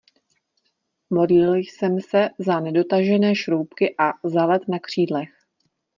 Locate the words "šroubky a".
3.35-4.29